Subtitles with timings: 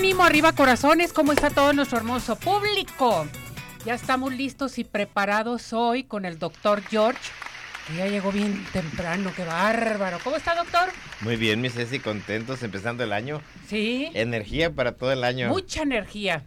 [0.00, 3.26] Ánimo, arriba corazones, ¿cómo está todo nuestro hermoso público?
[3.84, 7.20] Ya estamos listos y preparados hoy con el doctor George,
[7.86, 10.16] que ya llegó bien temprano, qué bárbaro.
[10.24, 10.88] ¿Cómo está, doctor?
[11.20, 13.42] Muy bien, mi Ceci, contentos empezando el año.
[13.66, 14.10] Sí.
[14.14, 15.50] Energía para todo el año.
[15.50, 16.46] Mucha energía,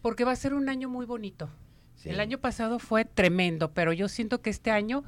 [0.00, 1.50] porque va a ser un año muy bonito.
[1.96, 2.08] Sí.
[2.10, 5.02] El año pasado fue tremendo, pero yo siento que este año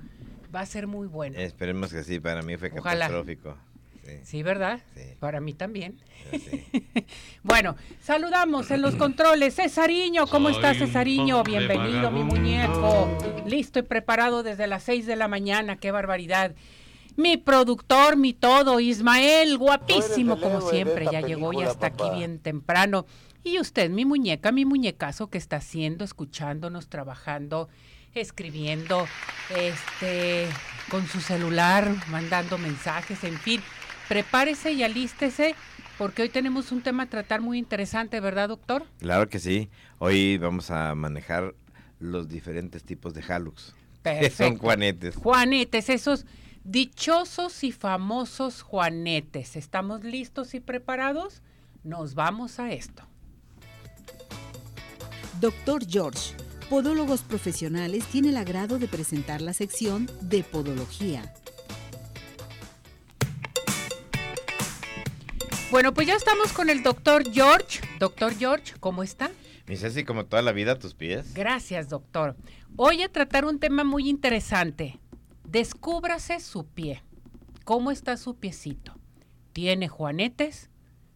[0.52, 1.38] va a ser muy bueno.
[1.38, 3.06] Esperemos que sí, para mí fue Ojalá.
[3.06, 3.56] catastrófico.
[4.04, 4.12] Sí.
[4.24, 4.80] Sí, ¿verdad?
[4.94, 5.02] Sí.
[5.18, 6.00] Para mí también.
[6.30, 6.64] sí.
[7.42, 9.56] Bueno, saludamos en los controles.
[9.56, 11.42] Cesariño, ¿cómo Soy estás, Cesariño?
[11.42, 13.08] Bienvenido, mi muñeco.
[13.46, 15.76] Listo y preparado desde las 6 de la mañana.
[15.76, 16.54] ¡Qué barbaridad!
[17.16, 23.06] Mi productor, mi todo, Ismael, guapísimo como siempre, ya llegó y hasta aquí bien temprano.
[23.44, 27.68] Y usted, mi muñeca, mi muñecazo que está haciendo, escuchándonos, trabajando,
[28.14, 29.06] escribiendo,
[29.54, 30.48] este,
[30.90, 33.62] con su celular, mandando mensajes, en fin.
[34.08, 35.54] Prepárese y alístese
[35.98, 38.84] porque hoy tenemos un tema a tratar muy interesante, ¿verdad, doctor?
[38.98, 39.70] Claro que sí.
[39.98, 41.54] Hoy vamos a manejar
[42.00, 43.74] los diferentes tipos de halux.
[44.02, 44.60] Que son Perfecto.
[44.60, 45.16] juanetes.
[45.16, 46.26] Juanetes, esos
[46.64, 49.56] dichosos y famosos juanetes.
[49.56, 51.42] ¿Estamos listos y preparados?
[51.84, 53.04] Nos vamos a esto.
[55.40, 56.34] Doctor George,
[56.68, 61.34] Podólogos Profesionales tiene el agrado de presentar la sección de Podología.
[65.70, 67.80] Bueno, pues ya estamos con el doctor George.
[67.98, 69.30] Doctor George, ¿cómo está?
[69.66, 71.34] Mi Ceci, como toda la vida, a tus pies.
[71.34, 72.36] Gracias, doctor.
[72.76, 75.00] Hoy a tratar un tema muy interesante.
[75.44, 77.02] Descúbrase su pie.
[77.64, 78.94] ¿Cómo está su piecito?
[79.52, 80.70] ¿Tiene juanetes?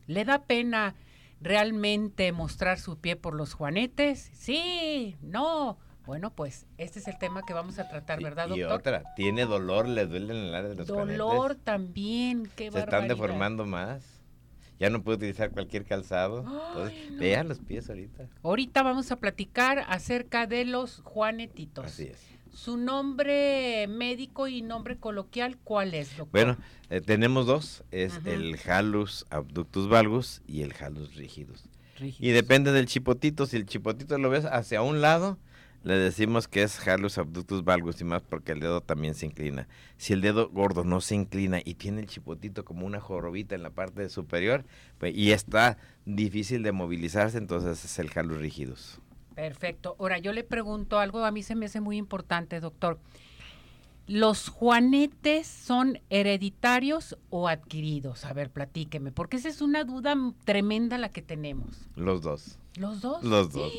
[0.06, 0.94] ¿Le da pena
[1.40, 4.30] realmente mostrar su pie por los juanetes?
[4.32, 5.78] Sí, no.
[6.06, 8.78] Bueno, pues este es el tema que vamos a tratar, ¿verdad, y doctor?
[8.78, 9.86] otra, ¿tiene dolor?
[9.86, 11.64] ¿Le duele en el área de los Dolor juanetes?
[11.64, 14.17] también, qué Se están deformando más.
[14.80, 16.40] Ya no puede utilizar cualquier calzado.
[16.40, 17.18] Entonces, Ay, no.
[17.18, 18.28] vean los pies ahorita.
[18.42, 21.84] Ahorita vamos a platicar acerca de los juanetitos.
[21.86, 22.18] Así es.
[22.52, 26.28] Su nombre médico y nombre coloquial, ¿cuál es, doctor?
[26.32, 26.56] Bueno,
[26.90, 27.84] eh, tenemos dos.
[27.90, 31.64] Es el halus abductus valgus y el halus rígidos.
[31.96, 32.34] Y Rígidos.
[32.34, 33.46] depende del chipotito.
[33.46, 35.38] Si el chipotito lo ves hacia un lado,
[35.84, 39.68] le decimos que es halus abductus valgus y más porque el dedo también se inclina.
[39.96, 43.62] Si el dedo gordo no se inclina y tiene el chipotito como una jorobita en
[43.62, 44.64] la parte superior
[44.98, 49.00] pues, y está difícil de movilizarse, entonces es el halus rígidos.
[49.34, 49.94] Perfecto.
[50.00, 52.98] Ahora, yo le pregunto algo, a mí se me hace muy importante, doctor.
[54.08, 58.24] ¿Los juanetes son hereditarios o adquiridos?
[58.24, 61.88] A ver, platíqueme, porque esa es una duda tremenda la que tenemos.
[61.94, 62.58] Los dos.
[62.76, 63.22] ¿Los dos?
[63.22, 63.72] Los dos.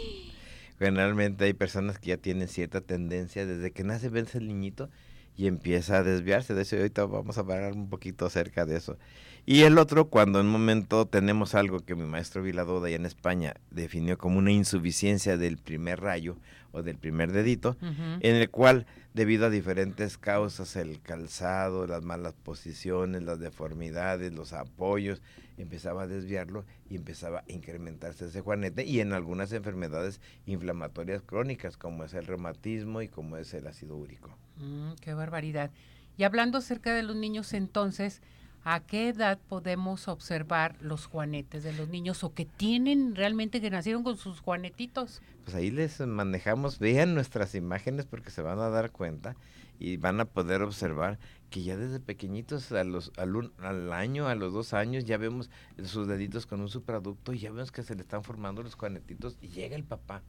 [0.79, 4.89] Generalmente hay personas que ya tienen cierta tendencia desde que nace, vence el niñito
[5.35, 6.53] y empieza a desviarse.
[6.53, 8.97] De eso ahorita vamos a hablar un poquito acerca de eso.
[9.45, 13.05] Y el otro, cuando en un momento tenemos algo que mi maestro Viladoda allá en
[13.05, 16.37] España definió como una insuficiencia del primer rayo
[16.71, 22.33] o del primer dedito, en el cual debido a diferentes causas, el calzado, las malas
[22.33, 25.21] posiciones, las deformidades, los apoyos,
[25.63, 31.77] empezaba a desviarlo y empezaba a incrementarse ese juanete y en algunas enfermedades inflamatorias crónicas
[31.77, 34.29] como es el reumatismo y como es el ácido úrico.
[34.57, 35.71] Mm, qué barbaridad.
[36.17, 38.21] Y hablando acerca de los niños entonces,
[38.63, 43.69] ¿a qué edad podemos observar los juanetes de los niños o que tienen realmente que
[43.69, 45.21] nacieron con sus juanetitos?
[45.43, 49.35] Pues ahí les manejamos, vean nuestras imágenes porque se van a dar cuenta
[49.79, 51.19] y van a poder observar
[51.49, 55.17] que ya desde pequeñitos a los, al, un- al año, a los dos años, ya
[55.17, 55.49] vemos
[55.83, 59.37] sus deditos con un supraducto y ya vemos que se le están formando los juanetitos
[59.41, 60.21] y llega el papá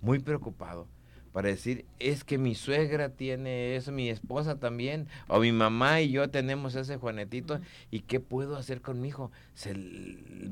[0.00, 0.88] muy preocupado
[1.32, 6.10] para decir, es que mi suegra tiene eso, mi esposa también, o mi mamá y
[6.10, 7.60] yo tenemos ese juanetito.
[7.92, 9.30] ¿y qué puedo hacer con mi hijo?
[9.54, 9.72] Se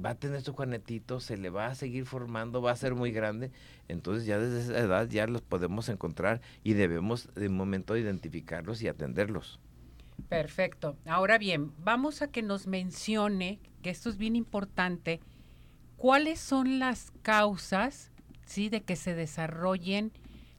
[0.05, 3.11] va a tener su juanetito, se le va a seguir formando, va a ser muy
[3.11, 3.51] grande,
[3.89, 8.81] entonces ya desde esa edad ya los podemos encontrar y debemos de un momento identificarlos
[8.81, 9.59] y atenderlos.
[10.29, 10.97] Perfecto.
[11.07, 15.21] Ahora bien, vamos a que nos mencione, que esto es bien importante,
[15.97, 18.11] cuáles son las causas,
[18.45, 20.13] ¿sí?, de que se desarrollen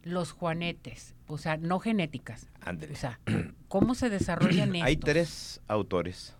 [0.03, 1.15] los juanetes.
[1.27, 2.50] o sea, no genéticas.
[2.61, 2.94] Ándele.
[2.94, 3.19] O sea,
[3.67, 4.88] ¿cómo se desarrollan estos?
[4.88, 6.35] Hay tres autores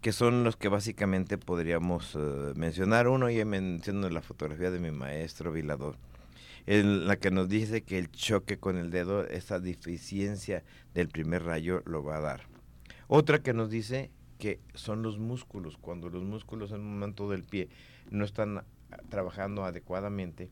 [0.00, 3.08] que son los que básicamente podríamos eh, mencionar.
[3.08, 5.96] Uno ya menciono la fotografía de mi maestro Vilador,
[6.68, 11.44] en la que nos dice que el choque con el dedo, esa deficiencia del primer
[11.44, 12.42] rayo lo va a dar.
[13.06, 17.42] Otra que nos dice que son los músculos, cuando los músculos en un momento del
[17.42, 17.70] pie
[18.10, 18.64] no están ah,
[19.08, 20.50] trabajando adecuadamente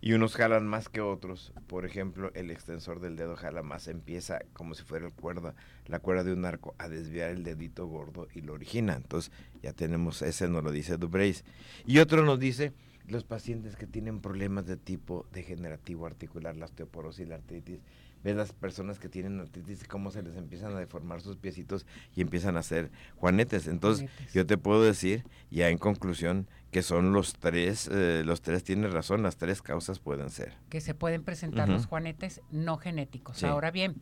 [0.00, 4.40] y unos jalan más que otros, por ejemplo, el extensor del dedo jala más, empieza
[4.54, 5.54] como si fuera el cuerda,
[5.86, 8.96] la cuerda de un arco a desviar el dedito gordo y lo origina.
[8.96, 9.30] Entonces,
[9.62, 11.44] ya tenemos, ese nos lo dice Dubreis.
[11.86, 12.72] Y otro nos dice
[13.08, 17.80] los pacientes que tienen problemas de tipo degenerativo articular, la osteoporosis y la artritis.
[18.22, 22.20] Ves las personas que tienen artritis cómo se les empiezan a deformar sus piecitos y
[22.20, 23.66] empiezan a hacer juanetes.
[23.66, 24.32] Entonces, Juanetes.
[24.32, 28.92] yo te puedo decir, ya en conclusión, que son los tres, eh, los tres tienes
[28.92, 30.54] razón, las tres causas pueden ser.
[30.68, 33.38] Que se pueden presentar los juanetes no genéticos.
[33.38, 33.46] Sí.
[33.46, 34.00] Ahora bien,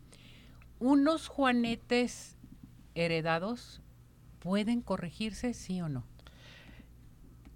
[0.78, 2.36] ¿unos juanetes
[2.94, 3.80] heredados
[4.38, 6.04] pueden corregirse, sí o no?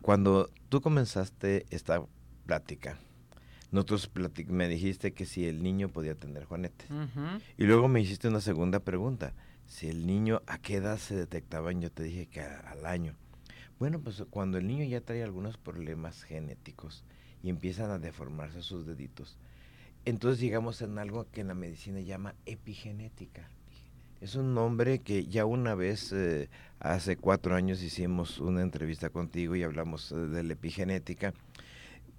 [0.04, 2.04] Cuando tú comenzaste esta
[2.44, 2.98] plática,
[3.70, 4.10] nosotros
[4.48, 6.90] me dijiste que si el niño podía tener juanetes.
[7.56, 9.32] Y luego me hiciste una segunda pregunta.
[9.66, 11.80] Si el niño, ¿a qué edad se detectaban?
[11.80, 13.14] Yo te dije que a- al año.
[13.78, 17.02] Bueno, pues cuando el niño ya trae algunos problemas genéticos
[17.42, 19.38] y empiezan a deformarse sus deditos,
[20.04, 23.48] entonces llegamos en algo que en la medicina llama epigenética.
[24.24, 26.48] Es un nombre que ya una vez, eh,
[26.80, 31.34] hace cuatro años, hicimos una entrevista contigo y hablamos eh, de la epigenética.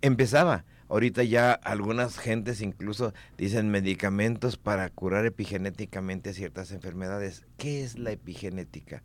[0.02, 7.44] Empezaba, ahorita ya algunas gentes incluso dicen medicamentos para curar epigenéticamente ciertas enfermedades.
[7.58, 9.02] ¿Qué es la epigenética?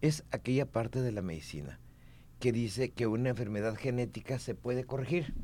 [0.00, 1.78] Es aquella parte de la medicina
[2.40, 5.34] que dice que una enfermedad genética se puede corregir.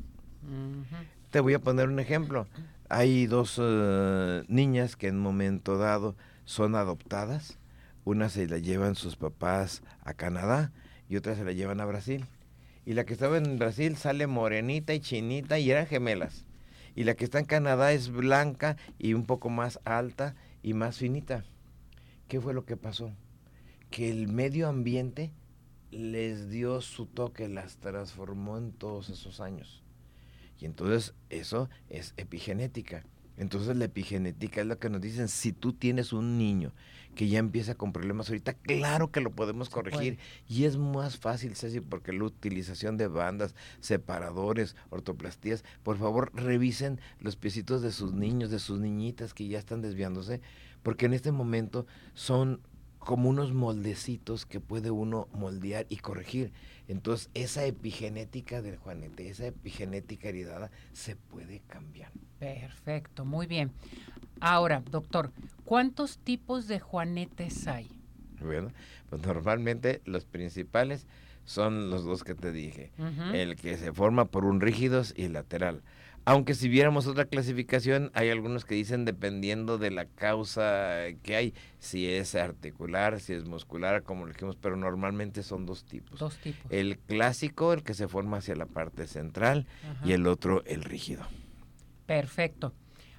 [1.29, 2.47] Te voy a poner un ejemplo.
[2.89, 7.57] Hay dos eh, niñas que en un momento dado son adoptadas.
[8.03, 10.71] Una se la llevan sus papás a Canadá
[11.07, 12.25] y otra se la llevan a Brasil.
[12.85, 16.45] Y la que estaba en Brasil sale morenita y chinita y eran gemelas.
[16.95, 20.97] Y la que está en Canadá es blanca y un poco más alta y más
[20.97, 21.43] finita.
[22.27, 23.11] ¿Qué fue lo que pasó?
[23.89, 25.31] Que el medio ambiente
[25.91, 29.83] les dio su toque, las transformó en todos esos años.
[30.59, 33.03] Y entonces eso es epigenética.
[33.41, 36.73] Entonces la epigenética es lo que nos dicen, si tú tienes un niño
[37.15, 40.19] que ya empieza con problemas ahorita, claro que lo podemos corregir.
[40.47, 47.01] Y es más fácil, Ceci, porque la utilización de bandas, separadores, ortoplastías, por favor revisen
[47.19, 50.39] los piecitos de sus niños, de sus niñitas que ya están desviándose,
[50.83, 52.61] porque en este momento son
[53.03, 56.51] como unos moldecitos que puede uno moldear y corregir.
[56.87, 62.11] Entonces, esa epigenética del Juanete, esa epigenética heredada, se puede cambiar.
[62.39, 63.71] Perfecto, muy bien.
[64.39, 65.31] Ahora, doctor,
[65.65, 67.89] ¿cuántos tipos de juanetes hay?
[68.39, 68.71] Bueno,
[69.09, 71.07] pues normalmente los principales
[71.43, 72.91] son los dos que te dije.
[73.33, 75.81] El que se forma por un rígidos y lateral.
[76.23, 81.53] Aunque si viéramos otra clasificación, hay algunos que dicen dependiendo de la causa que hay,
[81.79, 86.19] si es articular, si es muscular, como lo dijimos, pero normalmente son dos tipos.
[86.19, 86.71] Dos tipos.
[86.71, 90.07] El clásico, el que se forma hacia la parte central, Ajá.
[90.07, 91.25] y el otro, el rígido.
[92.05, 92.73] Perfecto.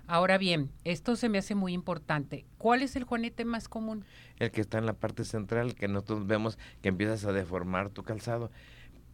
[0.06, 2.44] Ahora bien, esto se me hace muy importante.
[2.58, 4.04] ¿Cuál es el juanete más común?
[4.38, 8.02] El que está en la parte central, que nosotros vemos que empiezas a deformar tu
[8.02, 8.50] calzado.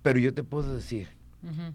[0.02, 1.08] Pero yo te puedo decir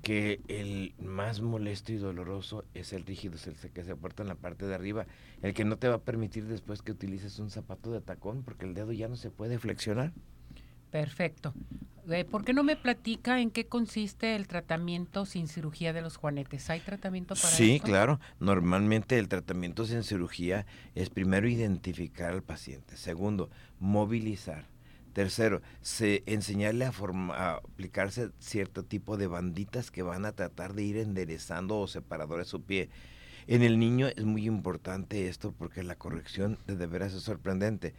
[0.02, 4.30] Que el más molesto y doloroso es el rígido, es el que se porta en
[4.30, 5.06] la parte de arriba,
[5.42, 8.66] el que no te va a permitir después que utilices un zapato de tacón, porque
[8.66, 10.12] el dedo ya no se puede flexionar.
[10.92, 11.54] Perfecto.
[12.10, 16.18] Eh, ¿Por qué no me platica en qué consiste el tratamiento sin cirugía de los
[16.18, 16.70] juanetes?
[16.70, 17.86] ¿Hay tratamiento para Sí, esto?
[17.88, 18.20] claro.
[18.40, 20.66] Normalmente el tratamiento sin cirugía
[20.96, 24.66] es primero identificar al paciente, segundo, movilizar.
[25.14, 30.98] Tercero, se, enseñarle a, aplicarse cierto tipo de banditas que van a tratar de ir
[30.98, 32.90] enderezando o separadores su pie.
[33.46, 37.94] En el niño es muy importante esto porque la corrección de, de veras es sorprendente.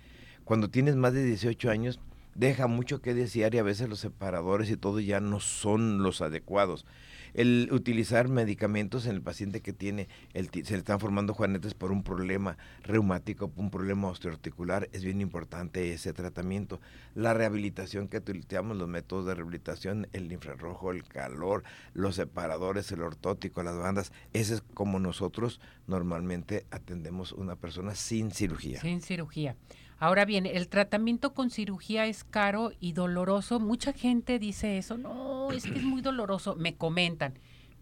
[0.44, 2.00] Cuando tienes más de 18 años,
[2.34, 6.20] deja mucho que desear y a veces los separadores y todo ya no son los
[6.20, 6.84] adecuados.
[7.34, 11.92] El utilizar medicamentos en el paciente que tiene, el, se le están formando juanetes por
[11.92, 16.80] un problema reumático, un problema osteoarticular, es bien importante ese tratamiento.
[17.14, 23.02] La rehabilitación que utilizamos, los métodos de rehabilitación, el infrarrojo, el calor, los separadores, el
[23.02, 28.80] ortótico, las bandas, ese es como nosotros normalmente atendemos una persona sin cirugía.
[28.80, 29.56] Sin cirugía.
[29.98, 33.60] Ahora bien, el tratamiento con cirugía es caro y doloroso.
[33.60, 34.98] Mucha gente dice eso.
[34.98, 36.56] No, es que es muy doloroso.
[36.56, 37.34] Me comentan,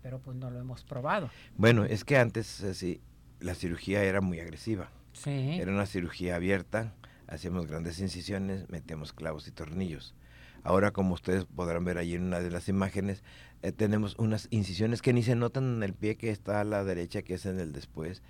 [0.03, 1.31] pero pues no lo hemos probado.
[1.57, 2.65] Bueno, es que antes,
[3.41, 4.91] la cirugía era muy agresiva.
[5.13, 5.59] Sí.
[5.61, 6.95] Era una cirugía abierta,
[7.27, 10.15] hacíamos grandes incisiones, metíamos clavos y tornillos.
[10.65, 13.25] Ahora, como ustedes podrán ver ahí en una de las imágenes,
[13.63, 16.85] eh, tenemos unas incisiones que ni se notan en el pie que está a la
[16.85, 18.23] derecha, que es en el después.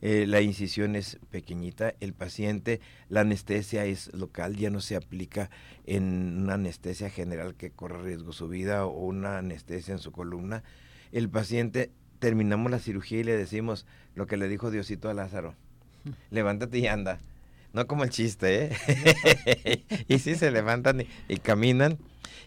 [0.00, 5.50] Eh, la incisión es pequeñita, el paciente, la anestesia es local, ya no se aplica
[5.86, 10.62] en una anestesia general que corre riesgo su vida o una anestesia en su columna.
[11.10, 11.90] El paciente,
[12.20, 15.54] terminamos la cirugía y le decimos lo que le dijo Diosito a Lázaro,
[16.30, 17.18] levántate y anda.
[17.72, 19.84] No como el chiste, ¿eh?
[20.08, 21.98] y sí se levantan y, caminan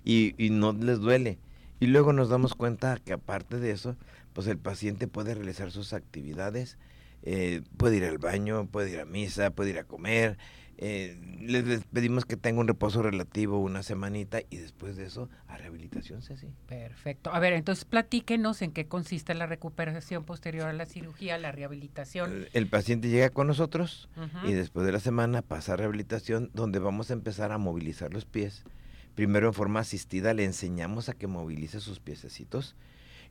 [0.05, 1.37] y, y, no les duele.
[1.79, 3.97] Y luego nos damos cuenta que aparte de eso,
[4.33, 6.77] pues el paciente puede realizar sus actividades,
[7.23, 10.37] eh, puede ir al baño, puede ir a misa, puede ir a comer.
[10.83, 15.55] Eh, les, pedimos que tenga un reposo relativo una semanita y después de eso a
[15.55, 16.33] rehabilitación sí.
[16.65, 17.31] Perfecto.
[17.31, 22.47] A ver, entonces platíquenos en qué consiste la recuperación posterior a la cirugía, la rehabilitación.
[22.51, 24.09] El, paciente llega con nosotros
[24.43, 28.25] y después de la semana pasa a rehabilitación donde vamos a empezar a movilizar los
[28.25, 28.63] pies.
[29.13, 32.75] Primero en forma asistida le enseñamos a que movilice sus piececitos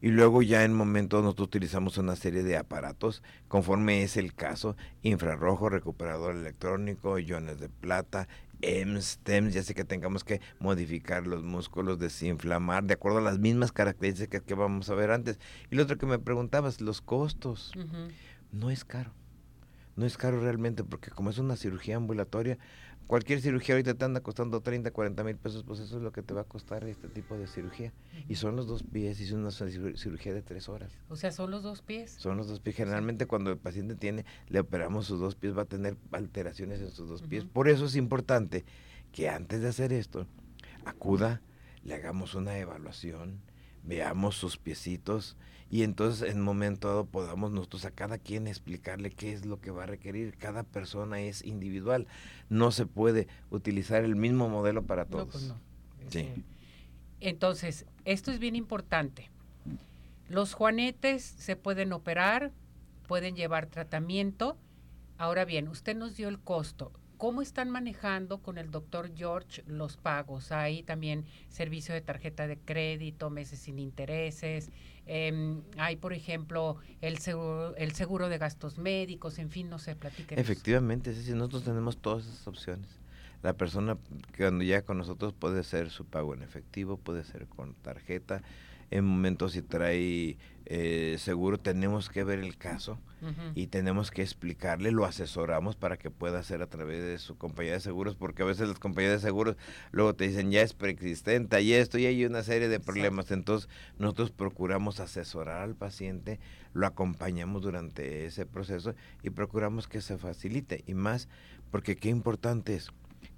[0.01, 4.77] y luego ya en momento nosotros utilizamos una serie de aparatos, conforme es el caso,
[5.03, 8.29] infrarrojo, recuperador electrónico, iones de plata,
[8.63, 13.39] EMS, TEMS, ya sé que tengamos que modificar los músculos, desinflamar, de acuerdo a las
[13.39, 15.39] mismas características que vamos a ver antes.
[15.71, 17.73] Y lo otro que me preguntabas, los costos.
[18.53, 19.13] No es caro.
[19.97, 22.59] No es caro realmente porque como es una cirugía ambulatoria,
[23.11, 26.23] cualquier cirugía ahorita te anda costando 30, 40 mil pesos, pues eso es lo que
[26.23, 27.93] te va a costar este tipo de cirugía.
[28.29, 30.93] Y son los dos pies y es una cirugía de tres horas.
[31.09, 32.13] O sea, son los dos pies.
[32.13, 32.77] Son los dos pies.
[32.77, 36.93] Generalmente cuando el paciente tiene, le operamos sus dos pies, va a tener alteraciones en
[36.93, 37.45] sus dos pies.
[37.45, 38.65] Por eso es importante
[39.11, 40.29] que antes de hacer esto,
[40.85, 41.43] acuda,
[41.83, 43.41] le hagamos una evaluación,
[43.83, 45.37] veamos sus piecitos
[45.71, 49.61] y entonces en un momento dado podamos nosotros a cada quien explicarle qué es lo
[49.61, 50.37] que va a requerir.
[50.37, 52.09] Cada persona es individual.
[52.49, 55.43] No se puede utilizar el mismo modelo para pues todos.
[55.49, 55.61] No,
[56.09, 56.29] Sí.
[57.21, 59.31] Entonces, esto es bien importante.
[60.29, 62.51] Los juanetes se pueden operar,
[63.07, 64.57] pueden llevar tratamiento.
[65.19, 66.91] Ahora bien, usted nos dio el costo.
[67.21, 70.53] ¿Cómo están manejando con el doctor George los pagos?
[70.53, 74.71] Hay también servicio de tarjeta de crédito, meses sin intereses.
[75.05, 79.97] Em, hay, por ejemplo, el seguro, el seguro de gastos médicos, en fin, no sé,
[79.97, 80.39] platiquen.
[80.39, 82.89] Efectivamente, sí, nosotros tenemos todas esas opciones.
[83.43, 83.99] La persona
[84.33, 88.41] que cuando llega con nosotros puede ser su pago en efectivo, puede ser con tarjeta.
[88.91, 90.37] En momentos si trae
[90.73, 92.97] eh, seguro tenemos que ver el caso
[93.57, 97.73] y tenemos que explicarle, lo asesoramos para que pueda hacer a través de su compañía
[97.73, 99.57] de seguros, porque a veces las compañías de seguros
[99.91, 103.33] luego te dicen ya es preexistente y esto y hay una serie de problemas.
[103.33, 103.69] Entonces
[103.99, 106.39] nosotros procuramos asesorar al paciente,
[106.73, 108.95] lo acompañamos durante ese proceso
[109.25, 110.85] y procuramos que se facilite.
[110.87, 111.29] Y más,
[111.73, 112.91] porque qué importante es,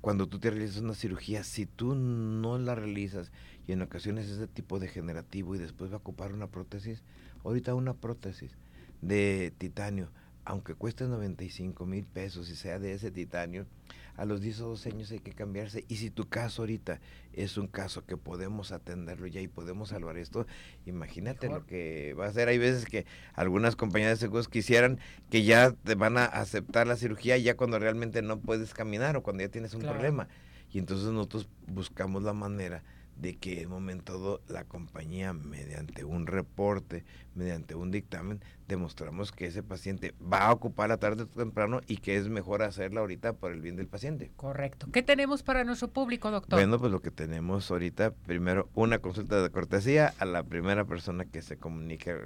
[0.02, 3.32] cuando tú te realizas una cirugía, si tú no la realizas
[3.66, 7.02] y en ocasiones es de tipo degenerativo y después va a ocupar una prótesis,
[7.44, 8.56] ahorita una prótesis
[9.00, 10.08] de titanio,
[10.44, 13.66] aunque cueste 95 mil pesos y sea de ese titanio,
[14.16, 15.84] a los 10 o 12 años hay que cambiarse.
[15.88, 17.00] Y si tu caso ahorita
[17.32, 20.46] es un caso que podemos atenderlo ya y podemos salvar esto,
[20.84, 22.48] imagínate lo que va a ser.
[22.48, 24.98] Hay veces que algunas compañías de seguros quisieran
[25.30, 29.22] que ya te van a aceptar la cirugía ya cuando realmente no puedes caminar o
[29.22, 30.28] cuando ya tienes un problema.
[30.70, 32.82] Y entonces nosotros buscamos la manera
[33.16, 37.04] de que en un momento dado la compañía, mediante un reporte,
[37.34, 41.98] mediante un dictamen, demostramos que ese paciente va a ocupar la tarde o temprano y
[41.98, 44.30] que es mejor hacerla ahorita por el bien del paciente.
[44.36, 44.88] Correcto.
[44.92, 46.58] ¿Qué tenemos para nuestro público, doctor?
[46.58, 51.24] Bueno, pues lo que tenemos ahorita, primero, una consulta de cortesía a la primera persona
[51.24, 52.16] que se comunique,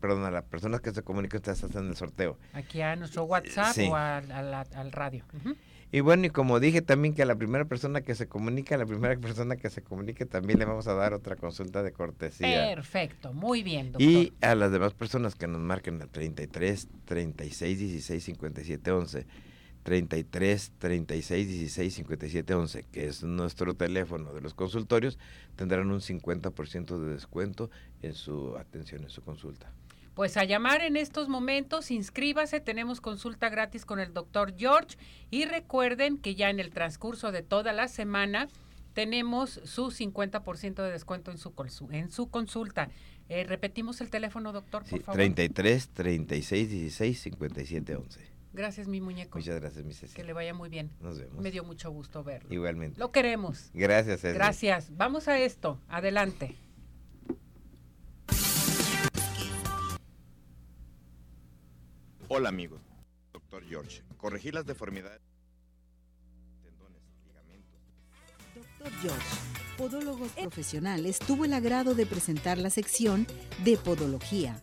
[0.00, 2.38] perdón, a la persona que se comunique, ustedes hacen el sorteo.
[2.52, 5.24] Aquí a nuestro WhatsApp o al radio.
[5.94, 8.78] Y bueno, y como dije también que a la primera persona que se comunique, a
[8.78, 12.74] la primera persona que se comunique también le vamos a dar otra consulta de cortesía.
[12.74, 14.02] Perfecto, muy bien, doctor.
[14.02, 19.26] Y a las demás personas que nos marquen al 33 36 16 57 11,
[19.82, 25.18] 33 36 16 57 11, que es nuestro teléfono de los consultorios,
[25.56, 27.68] tendrán un 50% de descuento
[28.00, 29.70] en su atención, en su consulta.
[30.14, 34.96] Pues a llamar en estos momentos, inscríbase, tenemos consulta gratis con el doctor George
[35.30, 38.48] y recuerden que ya en el transcurso de toda la semana
[38.92, 41.54] tenemos su 50% de descuento en su,
[41.90, 42.90] en su consulta.
[43.28, 45.16] Eh, repetimos el teléfono, doctor, por favor.
[45.16, 48.32] 33 36 16 57 11.
[48.52, 49.38] Gracias, mi muñeco.
[49.38, 50.14] Muchas gracias, mi Cecilia.
[50.14, 50.90] Que le vaya muy bien.
[51.00, 51.42] Nos vemos.
[51.42, 52.52] Me dio mucho gusto verlo.
[52.52, 53.00] Igualmente.
[53.00, 53.70] Lo queremos.
[53.72, 54.22] Gracias.
[54.22, 54.94] Gracias.
[54.94, 55.80] Vamos a esto.
[55.88, 56.54] Adelante.
[62.34, 62.80] Hola amigos,
[63.30, 64.02] doctor George.
[64.16, 65.20] Corregir las deformidades.
[66.62, 67.78] Tendones, ligamentos.
[68.54, 69.26] Doctor George,
[69.76, 73.26] Podólogos Profesionales, tuvo el agrado de presentar la sección
[73.62, 74.62] de Podología.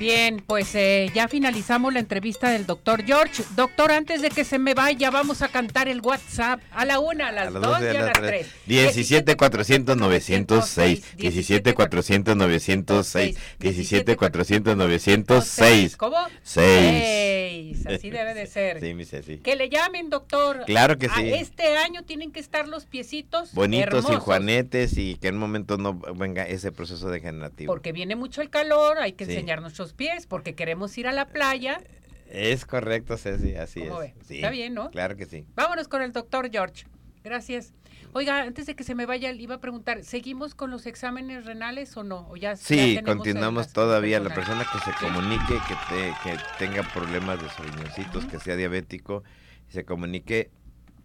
[0.00, 3.42] Bien, pues eh, ya finalizamos la entrevista del doctor George.
[3.54, 7.28] Doctor, antes de que se me vaya, vamos a cantar el WhatsApp a la una,
[7.28, 8.46] a las dos y a las tres.
[8.64, 15.96] 17 400 906, 17 400 906, 17 400 906.
[15.98, 16.16] ¿Cómo?
[16.44, 17.86] 6.
[17.86, 18.80] Así debe de ser.
[18.80, 19.36] Sí, mi Ceci.
[19.36, 20.64] Que le llamen, doctor.
[20.64, 21.30] Claro que A sí.
[21.34, 25.76] Este año tienen que estar los piecitos Bonitos y juanetes y que en un momento
[25.76, 27.70] no venga ese proceso degenerativo.
[27.70, 29.32] Porque viene mucho el calor, hay que Sí.
[29.32, 31.80] enseñar nuestros pies, porque queremos ir a la playa.
[32.28, 34.14] Es correcto, Ceci, así ¿Cómo es.
[34.14, 34.24] ve?
[34.24, 34.34] Sí.
[34.36, 34.90] Está bien, ¿no?
[34.90, 35.44] Claro que sí.
[35.54, 36.84] Vámonos con el doctor George.
[37.24, 37.72] Gracias.
[38.12, 41.44] Oiga, antes de que se me vaya, le iba a preguntar, ¿seguimos con los exámenes
[41.44, 42.26] renales o no?
[42.28, 44.18] ¿O ya, Sí, continuamos todavía.
[44.20, 48.56] La persona que se comunique, que, te- que tenga problemas de sus riñoncitos, que sea
[48.56, 49.22] diabético,
[49.68, 50.50] se comunique,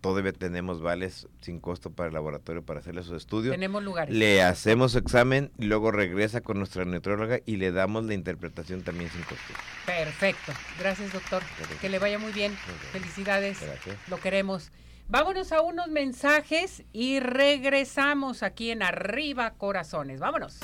[0.06, 3.54] todavía tenemos vales sin costo para el laboratorio para hacerle sus estudios.
[3.54, 4.14] Tenemos lugares.
[4.14, 8.84] Le hacemos su examen, y luego regresa con nuestra neutróloga y le damos la interpretación
[8.84, 9.54] también sin costo.
[9.88, 10.54] Perfecto.
[10.78, 11.42] Gracias, doctor.
[11.82, 12.56] Que le vaya muy bien.
[12.92, 13.60] Felicidades.
[13.60, 13.98] Gracias.
[14.08, 14.72] Lo queremos.
[15.08, 20.20] Vámonos a unos mensajes y regresamos aquí en Arriba Corazones.
[20.20, 20.60] Vámonos.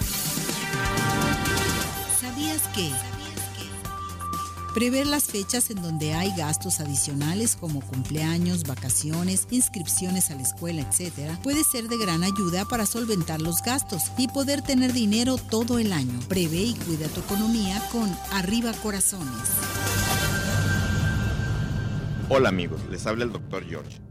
[2.20, 2.92] ¿Sabías que?
[4.74, 10.82] Prever las fechas en donde hay gastos adicionales como cumpleaños, vacaciones, inscripciones a la escuela,
[10.82, 15.78] etc., puede ser de gran ayuda para solventar los gastos y poder tener dinero todo
[15.78, 16.18] el año.
[16.30, 19.50] Prevé y cuida tu economía con Arriba Corazones.
[22.30, 24.00] Hola amigos, les habla el doctor George.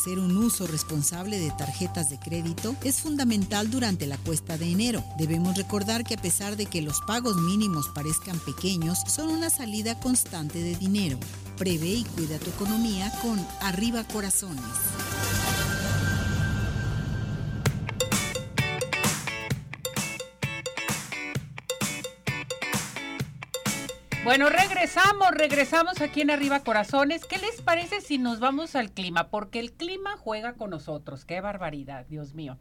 [0.00, 5.04] Hacer un uso responsable de tarjetas de crédito es fundamental durante la cuesta de enero.
[5.18, 10.00] Debemos recordar que a pesar de que los pagos mínimos parezcan pequeños, son una salida
[10.00, 11.18] constante de dinero.
[11.58, 14.64] Prevé y cuida tu economía con Arriba Corazones.
[24.22, 27.24] Bueno, regresamos, regresamos aquí en Arriba Corazones.
[27.24, 29.30] ¿Qué les parece si nos vamos al clima?
[29.30, 31.24] Porque el clima juega con nosotros.
[31.24, 32.58] Qué barbaridad, Dios mío.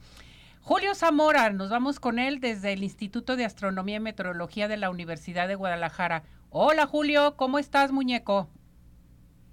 [0.62, 4.90] Julio Zamora, nos vamos con él desde el Instituto de Astronomía y Meteorología de la
[4.90, 6.24] Universidad de Guadalajara.
[6.50, 8.50] Hola Julio, ¿cómo estás, muñeco?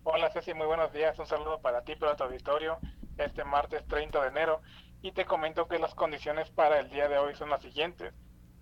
[0.05, 1.19] Hola Ceci, muy buenos días.
[1.19, 2.79] Un saludo para ti, para tu auditorio,
[3.19, 4.62] este martes 30 de enero.
[5.03, 8.14] Y te comento que las condiciones para el día de hoy son las siguientes.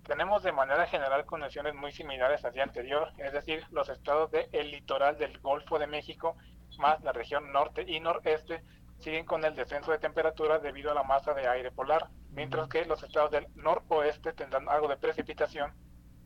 [0.05, 4.69] Tenemos de manera general condiciones muy similares al día anterior, es decir, los estados del
[4.69, 6.37] litoral del Golfo de México,
[6.77, 8.63] más la región norte y noreste,
[8.99, 12.85] siguen con el descenso de temperatura debido a la masa de aire polar, mientras que
[12.85, 15.73] los estados del noroeste tendrán algo de precipitación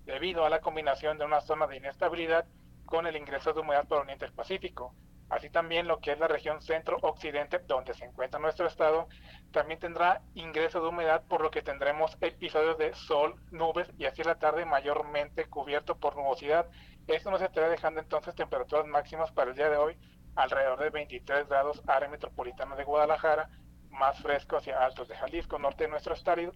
[0.03, 2.45] debido a la combinación de una zona de inestabilidad
[2.85, 4.93] con el ingreso de humedad proveniente del Pacífico.
[5.29, 9.07] Así también lo que es la región centro-occidente, donde se encuentra nuestro estado,
[9.51, 14.23] también tendrá ingreso de humedad, por lo que tendremos episodios de sol, nubes y así
[14.23, 16.67] la tarde mayormente cubierto por nubosidad.
[17.07, 19.97] Esto nos estará dejando entonces temperaturas máximas para el día de hoy
[20.35, 23.49] alrededor de 23 grados área metropolitana de Guadalajara,
[23.91, 26.15] más fresco hacia altos de Jalisco, norte de nuestro,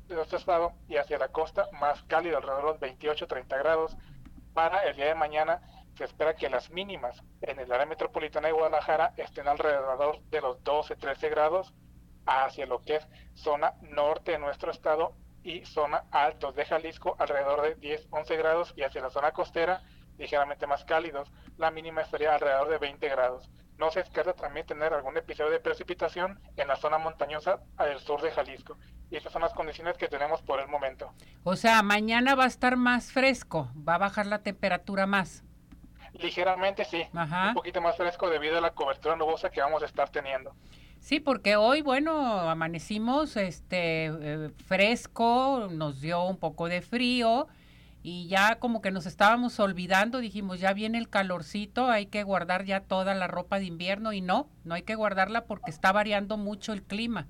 [0.10, 3.98] nuestro estado y hacia la costa más cálido alrededor de 28-30 grados.
[4.54, 5.62] Para el día de mañana
[5.96, 10.64] se espera que las mínimas en el área metropolitana de Guadalajara estén alrededor de los
[10.64, 11.74] 12-13 grados
[12.26, 17.62] hacia lo que es zona norte de nuestro estado y zona altos de Jalisco alrededor
[17.62, 19.84] de 10-11 grados y hacia la zona costera
[20.18, 21.32] ligeramente más cálidos.
[21.58, 23.50] La mínima estaría alrededor de 20 grados.
[23.78, 28.22] No se descarta también tener algún episodio de precipitación en la zona montañosa al sur
[28.22, 28.78] de Jalisco.
[29.10, 31.12] Y estas son las condiciones que tenemos por el momento.
[31.44, 35.44] O sea, mañana va a estar más fresco, va a bajar la temperatura más.
[36.14, 40.10] Ligeramente sí, un poquito más fresco debido a la cobertura nubosa que vamos a estar
[40.10, 40.54] teniendo.
[41.00, 47.48] Sí, porque hoy, bueno, amanecimos este eh, fresco, nos dio un poco de frío
[48.04, 52.64] y ya como que nos estábamos olvidando, dijimos, ya viene el calorcito, hay que guardar
[52.64, 56.38] ya toda la ropa de invierno y no, no hay que guardarla porque está variando
[56.38, 57.28] mucho el clima.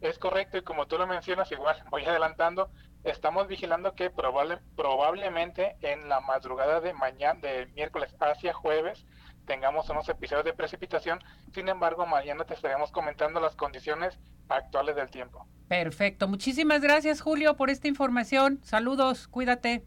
[0.00, 2.70] Es correcto y como tú lo mencionas, igual voy adelantando,
[3.06, 9.06] estamos vigilando que probable, probablemente en la madrugada de mañana, de miércoles hacia jueves,
[9.46, 11.20] tengamos unos episodios de precipitación.
[11.54, 15.46] Sin embargo, mañana te estaremos comentando las condiciones actuales del tiempo.
[15.68, 16.28] Perfecto.
[16.28, 18.60] Muchísimas gracias, Julio, por esta información.
[18.62, 19.82] Saludos, cuídate.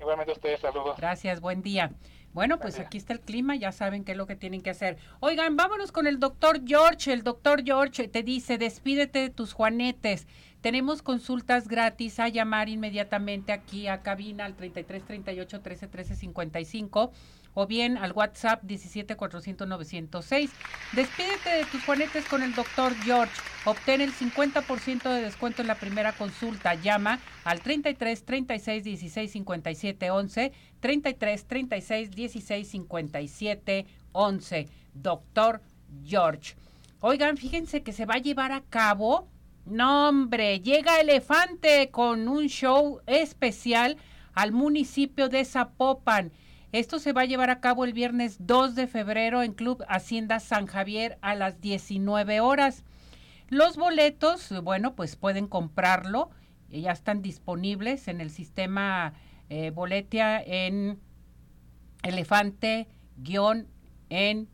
[0.00, 0.96] Igualmente a ustedes, saludos.
[0.96, 1.92] Gracias, buen día.
[2.32, 4.98] Bueno, pues aquí está el clima, ya saben qué es lo que tienen que hacer.
[5.20, 7.12] Oigan, vámonos con el doctor George.
[7.12, 10.26] El doctor George te dice, despídete de tus juanetes.
[10.64, 17.12] Tenemos consultas gratis a llamar inmediatamente aquí a cabina al 33 38 13 13 55
[17.52, 20.50] o bien al WhatsApp 17 400 906.
[20.92, 23.34] Despídete de tus juanetes con el doctor George.
[23.66, 26.72] Obtén el 50% de descuento en la primera consulta.
[26.72, 34.68] Llama al 33 36 16 57 11, 33 36 16 57 11.
[34.94, 35.60] Doctor
[36.02, 36.54] George.
[37.00, 39.28] Oigan, fíjense que se va a llevar a cabo.
[39.66, 43.96] No, hombre, llega Elefante con un show especial
[44.34, 46.32] al municipio de Zapopan.
[46.72, 50.38] Esto se va a llevar a cabo el viernes 2 de febrero en Club Hacienda
[50.40, 52.84] San Javier a las 19 horas.
[53.48, 56.28] Los boletos, bueno, pues pueden comprarlo,
[56.68, 59.14] ya están disponibles en el sistema
[59.48, 61.00] eh, Boletia en
[62.02, 62.86] elefante
[64.10, 64.50] en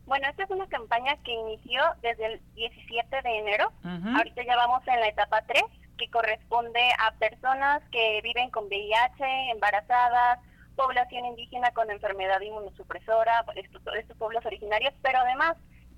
[0.05, 3.71] Bueno, esta es una campaña que inició desde el 17 de enero.
[4.15, 5.63] Ahorita ya vamos en la etapa 3,
[5.97, 10.39] que corresponde a personas que viven con VIH, embarazadas,
[10.75, 15.55] población indígena con enfermedad inmunosupresora, estos, estos pueblos originarios, pero además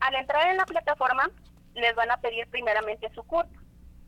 [0.00, 1.30] Al entrar en la plataforma
[1.74, 3.48] les van a pedir primeramente su CURP.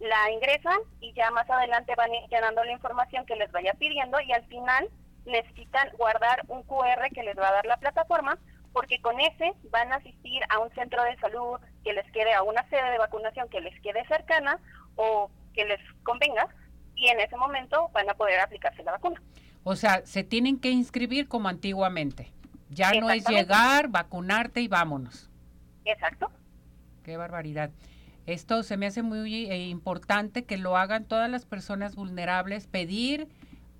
[0.00, 4.32] La ingresan y ya más adelante van llenando la información que les vaya pidiendo y
[4.32, 4.88] al final
[5.26, 8.38] necesitan guardar un QR que les va a dar la plataforma
[8.72, 12.42] porque con ese van a asistir a un centro de salud que les quede, a
[12.42, 14.58] una sede de vacunación que les quede cercana
[14.96, 16.48] o que les convenga
[16.94, 19.20] y en ese momento van a poder aplicarse la vacuna.
[19.64, 22.30] O sea, se tienen que inscribir como antiguamente.
[22.70, 25.28] Ya no es llegar, vacunarte y vámonos.
[25.84, 26.30] Exacto.
[27.04, 27.70] Qué barbaridad.
[28.26, 33.28] Esto se me hace muy eh, importante que lo hagan todas las personas vulnerables, pedir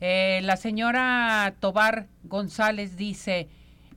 [0.01, 3.49] Eh, la señora Tobar González dice,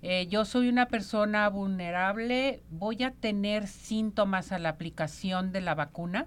[0.03, 5.75] eh, yo soy una persona vulnerable, ¿voy a tener síntomas a la aplicación de la
[5.75, 6.27] vacuna?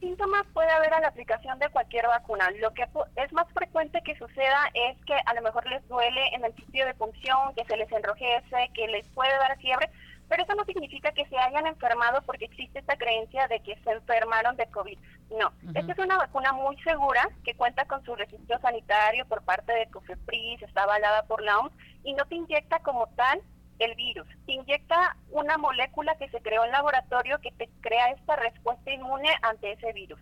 [0.00, 2.50] Síntomas puede haber a la aplicación de cualquier vacuna.
[2.60, 6.44] Lo que es más frecuente que suceda es que a lo mejor les duele en
[6.44, 9.90] el sitio de punción, que se les enrojece, que les puede dar fiebre,
[10.28, 13.90] pero eso no significa que se hayan enfermado porque existe esta creencia de que se
[13.90, 14.98] enfermaron de COVID.
[15.38, 19.72] No, esta es una vacuna muy segura que cuenta con su registro sanitario por parte
[19.72, 21.72] de COFEPRIS, está avalada por la OMS
[22.04, 23.40] y no te inyecta como tal
[23.78, 24.26] el virus.
[24.46, 29.28] Te inyecta una molécula que se creó en laboratorio que te crea esta respuesta inmune
[29.42, 30.20] ante ese virus.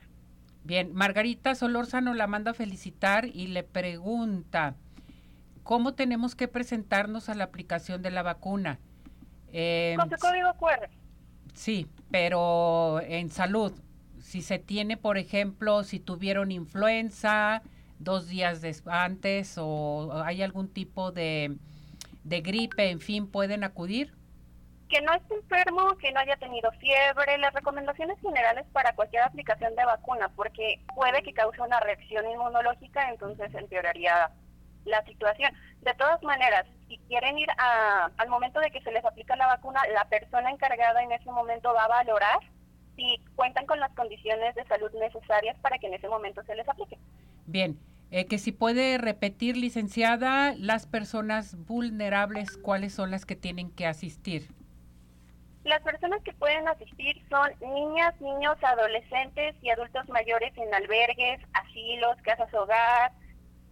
[0.64, 4.74] Bien, Margarita Solórzano la manda a felicitar y le pregunta,
[5.62, 8.80] ¿cómo tenemos que presentarnos a la aplicación de la vacuna?
[9.52, 10.88] Eh, Con su código QR.
[11.54, 13.72] Sí, pero en salud,
[14.20, 17.62] si se tiene, por ejemplo, si tuvieron influenza
[17.98, 21.56] dos días antes o hay algún tipo de,
[22.24, 24.12] de gripe, en fin, pueden acudir.
[24.88, 29.74] Que no esté enfermo, que no haya tenido fiebre, las recomendaciones generales para cualquier aplicación
[29.74, 34.30] de vacuna, porque puede que cause una reacción inmunológica, entonces empeoraría
[34.84, 35.52] la situación.
[35.82, 39.46] De todas maneras, si quieren ir a, al momento de que se les aplica la
[39.46, 42.38] vacuna, la persona encargada en ese momento va a valorar
[42.96, 46.68] si cuentan con las condiciones de salud necesarias para que en ese momento se les
[46.68, 46.98] aplique.
[47.46, 47.78] Bien,
[48.10, 53.86] eh, que si puede repetir, licenciada, las personas vulnerables, ¿cuáles son las que tienen que
[53.86, 54.48] asistir?
[55.64, 62.16] Las personas que pueden asistir son niñas, niños, adolescentes y adultos mayores en albergues, asilos,
[62.22, 63.12] casas hogar,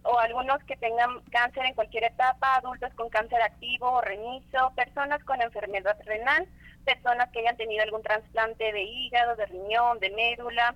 [0.05, 5.23] o algunos que tengan cáncer en cualquier etapa, adultos con cáncer activo o renizo, personas
[5.23, 6.47] con enfermedad renal,
[6.85, 10.75] personas que hayan tenido algún trasplante de hígado, de riñón, de médula,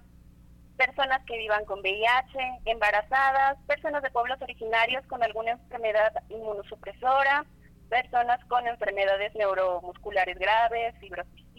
[0.78, 7.46] personas que vivan con VIH, embarazadas, personas de pueblos originarios con alguna enfermedad inmunosupresora,
[7.90, 11.50] personas con enfermedades neuromusculares graves, fibrosis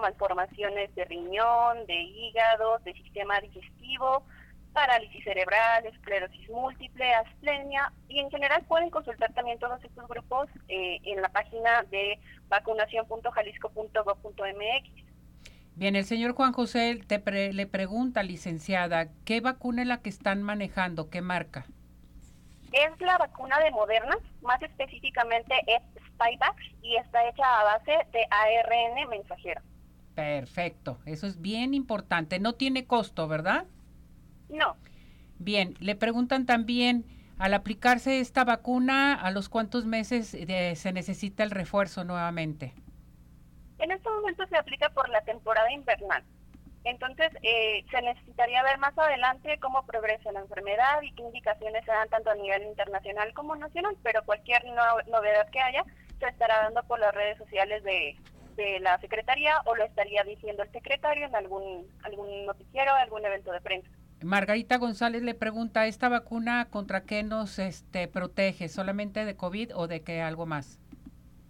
[0.00, 4.24] malformaciones de riñón, de hígado, de sistema digestivo,
[4.72, 11.00] parálisis cerebral, esclerosis múltiple, asplenia y en general pueden consultar también todos estos grupos eh,
[11.04, 15.12] en la página de vacunación.jalisco.gov.mx.
[15.74, 17.18] Bien, el señor Juan José te
[17.52, 21.08] le pregunta, licenciada, ¿qué vacuna es la que están manejando?
[21.08, 21.64] ¿Qué marca?
[22.72, 28.26] Es la vacuna de Moderna, más específicamente es Spikevax y está hecha a base de
[28.30, 29.60] ARN mensajero.
[30.14, 32.38] Perfecto, eso es bien importante.
[32.38, 33.64] No tiene costo, ¿verdad?
[34.52, 34.76] No.
[35.38, 37.04] Bien, le preguntan también,
[37.38, 42.74] al aplicarse esta vacuna, ¿a los cuántos meses eh, se necesita el refuerzo nuevamente?
[43.78, 46.22] En este momento se aplica por la temporada invernal.
[46.84, 51.90] Entonces, eh, se necesitaría ver más adelante cómo progresa la enfermedad y qué indicaciones se
[51.90, 55.84] dan tanto a nivel internacional como nacional, pero cualquier novedad que haya
[56.18, 58.16] se estará dando por las redes sociales de,
[58.56, 63.52] de la Secretaría o lo estaría diciendo el secretario en algún, algún noticiero, algún evento
[63.52, 63.88] de prensa.
[64.24, 68.68] Margarita González le pregunta, ¿esta vacuna contra qué nos este, protege?
[68.68, 70.80] ¿Solamente de COVID o de qué algo más?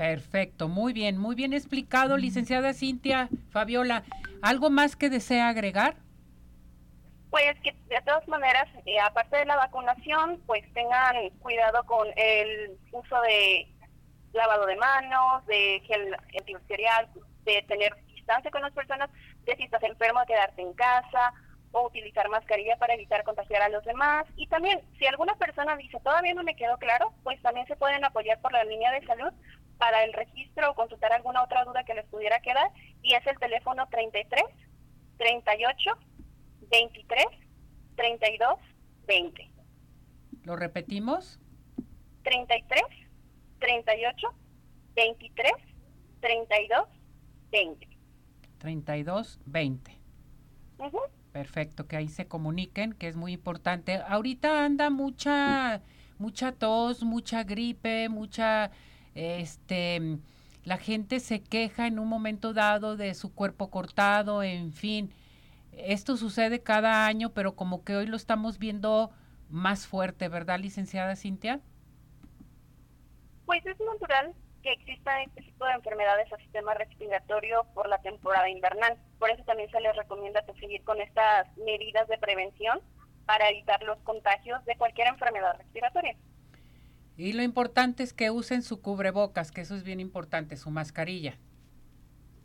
[0.00, 4.02] Perfecto, muy bien, muy bien explicado, licenciada Cintia Fabiola.
[4.40, 5.94] ¿Algo más que desea agregar?
[7.28, 12.78] Pues que de todas maneras, eh, aparte de la vacunación, pues tengan cuidado con el
[12.92, 13.68] uso de
[14.32, 17.06] lavado de manos, de gel antibacterial,
[17.44, 19.10] de tener distancia con las personas,
[19.44, 21.34] de si estás enfermo, quedarte en casa
[21.72, 24.24] o utilizar mascarilla para evitar contagiar a los demás.
[24.36, 28.02] Y también, si alguna persona dice, todavía no me quedó claro, pues también se pueden
[28.02, 29.32] apoyar por la línea de salud
[29.80, 32.70] para el registro o consultar alguna otra duda que les pudiera quedar.
[33.02, 34.44] Y es el teléfono 33
[35.16, 35.90] 38
[36.70, 37.26] 23
[37.96, 38.58] 32
[39.06, 39.50] 20.
[40.44, 41.40] ¿Lo repetimos?
[42.22, 42.82] 33
[43.58, 44.28] 38
[44.94, 45.52] 23
[46.20, 46.88] 32
[47.50, 47.88] 20.
[48.58, 50.00] 32 20.
[51.32, 53.96] Perfecto, que ahí se comuniquen, que es muy importante.
[54.06, 55.82] Ahorita anda mucha
[56.18, 58.70] mucha tos, mucha gripe, mucha
[59.14, 60.18] este
[60.64, 65.12] la gente se queja en un momento dado de su cuerpo cortado, en fin
[65.72, 69.10] esto sucede cada año, pero como que hoy lo estamos viendo
[69.48, 71.60] más fuerte, ¿verdad, licenciada Cintia?
[73.46, 78.48] Pues es natural que exista este tipo de enfermedades al sistema respiratorio por la temporada
[78.48, 78.98] invernal.
[79.18, 82.80] Por eso también se les recomienda seguir con estas medidas de prevención
[83.26, 86.16] para evitar los contagios de cualquier enfermedad respiratoria.
[87.20, 91.38] Y lo importante es que usen su cubrebocas, que eso es bien importante, su mascarilla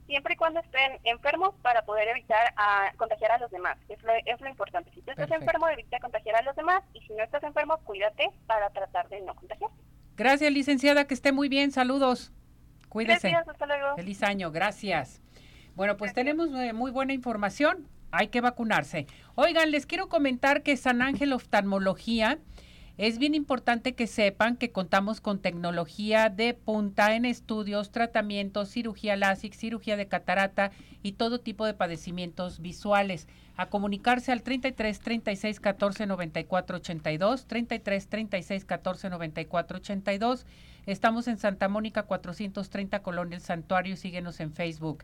[0.05, 3.77] siempre y cuando estén enfermos para poder evitar a, contagiar a los demás.
[3.89, 4.91] Es lo, es lo importante.
[4.93, 8.29] Si tú estás enfermo, evita contagiar a los demás y si no estás enfermo, cuídate
[8.45, 9.71] para tratar de no contagiar.
[10.15, 11.71] Gracias, licenciada, que esté muy bien.
[11.71, 12.31] Saludos.
[12.89, 13.29] Cuídese.
[13.29, 13.95] Gracias, hasta luego.
[13.95, 15.21] Feliz año, gracias.
[15.75, 17.89] Bueno, pues tenemos eh, muy buena información.
[18.11, 19.07] Hay que vacunarse.
[19.33, 22.39] Oigan, les quiero comentar que San Ángel Oftalmología
[22.97, 29.17] es bien importante que sepan que contamos con tecnología de punta en estudios, tratamientos, cirugía
[29.17, 30.71] LASIK, cirugía de catarata
[31.03, 33.27] y todo tipo de padecimientos visuales.
[33.57, 40.45] A comunicarse al 33 36 14 94 82, 33 36 14 94 82.
[40.85, 43.97] Estamos en Santa Mónica 430 Colonia El Santuario.
[43.97, 45.03] Síguenos en Facebook.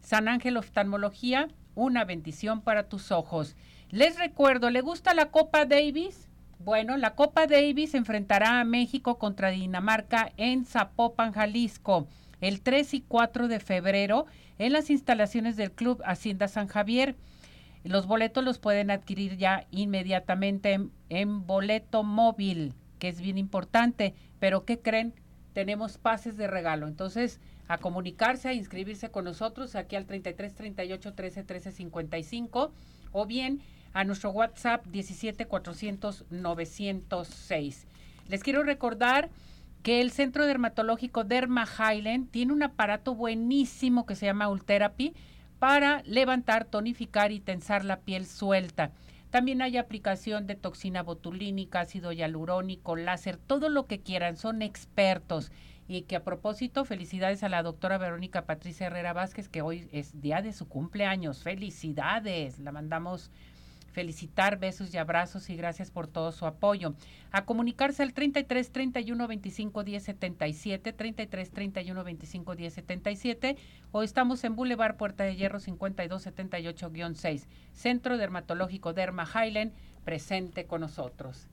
[0.00, 3.56] San Ángel Oftalmología, una bendición para tus ojos.
[3.90, 6.28] Les recuerdo, ¿le gusta la Copa Davis?
[6.58, 12.06] Bueno, la Copa Davis enfrentará a México contra Dinamarca en Zapopan, Jalisco,
[12.40, 14.26] el 3 y 4 de febrero
[14.58, 17.16] en las instalaciones del Club Hacienda San Javier.
[17.82, 20.80] Los boletos los pueden adquirir ya inmediatamente
[21.10, 24.14] en, boleto móvil, que es bien importante.
[24.38, 25.12] Pero ¿qué creen?
[25.54, 26.86] tenemos pases de regalo.
[26.86, 32.72] Entonces, a comunicarse, a inscribirse con nosotros aquí al 33 38 13 13 55
[33.12, 33.62] o bien
[33.94, 37.86] a nuestro WhatsApp 17 400 906.
[38.28, 39.30] Les quiero recordar
[39.82, 45.14] que el Centro Dermatológico Derma Highland tiene un aparato buenísimo que se llama Ultherapy
[45.58, 48.90] para levantar, tonificar y tensar la piel suelta.
[49.30, 55.52] También hay aplicación de toxina botulínica, ácido hialurónico, láser, todo lo que quieran, son expertos.
[55.86, 60.20] Y que a propósito, felicidades a la doctora Verónica Patricia Herrera Vázquez, que hoy es
[60.20, 61.42] día de su cumpleaños.
[61.42, 63.30] Felicidades, la mandamos
[63.94, 66.94] felicitar, besos y abrazos y gracias por todo su apoyo.
[67.30, 73.56] A comunicarse al 33 31 25 10 77, 33 31 25 10 77
[73.92, 79.72] o estamos en Boulevard Puerta de Hierro 52 78-6, Centro Dermatológico Derma Highland,
[80.04, 81.48] presente con nosotros.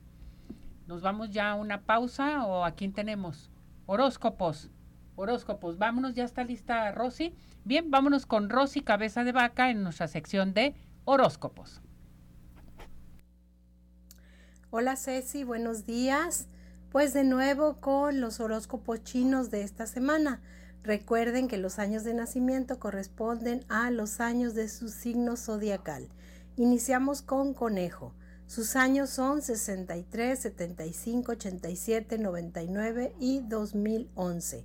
[0.86, 3.50] Nos vamos ya a una pausa o a quién tenemos?
[3.86, 4.68] Horóscopos.
[5.14, 5.78] Horóscopos.
[5.78, 7.34] Vámonos, ya está lista Rosy.
[7.64, 10.74] Bien, vámonos con Rosy Cabeza de Vaca en nuestra sección de
[11.04, 11.80] horóscopos.
[14.74, 16.46] Hola Ceci, buenos días.
[16.90, 20.40] Pues de nuevo con los horóscopos chinos de esta semana.
[20.82, 26.08] Recuerden que los años de nacimiento corresponden a los años de su signo zodiacal.
[26.56, 28.14] Iniciamos con conejo.
[28.46, 34.64] Sus años son 63, 75, 87, 99 y 2011.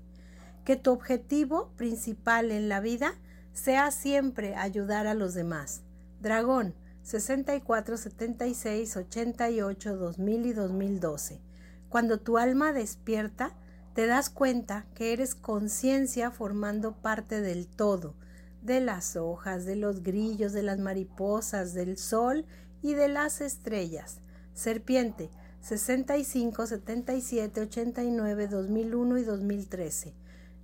[0.63, 3.15] Que tu objetivo principal en la vida
[3.51, 5.81] sea siempre ayudar a los demás.
[6.21, 6.75] Dragón,
[7.07, 11.39] 64, 76, 88, 2000 y 2012.
[11.87, 13.55] Cuando tu alma despierta,
[13.93, 18.13] te das cuenta que eres conciencia formando parte del todo,
[18.61, 22.45] de las hojas, de los grillos, de las mariposas, del sol
[22.81, 24.19] y de las estrellas.
[24.53, 25.29] Serpiente
[25.61, 30.13] 65, 77, 89, 2001 y 2013.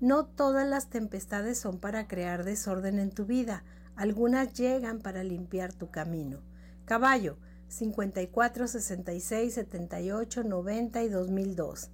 [0.02, 3.64] No todas las tempestades son para crear desorden en tu vida,
[3.96, 6.40] algunas llegan para limpiar tu camino.
[6.86, 7.38] Caballo
[7.68, 11.90] 54, 66, 78, 90 y 2002.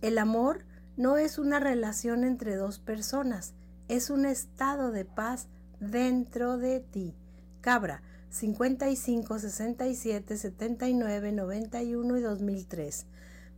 [0.00, 0.64] El amor
[0.96, 3.54] no es una relación entre dos personas,
[3.88, 5.48] es un estado de paz
[5.80, 7.14] dentro de ti.
[7.60, 13.06] Cabra 55, 67, 79, 91 y 2003.